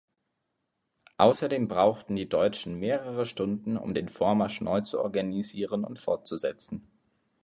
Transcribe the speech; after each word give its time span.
Außerdem 1.17 1.67
brauchten 1.67 2.15
die 2.15 2.27
Deutschen 2.27 2.73
mehrere 2.79 3.23
Stunden, 3.27 3.77
um 3.77 3.93
den 3.93 4.09
Vormarsch 4.09 4.59
neu 4.59 4.81
zu 4.81 4.99
organisieren 4.99 5.83
und 5.83 5.99
fortzusetzen. 5.99 6.87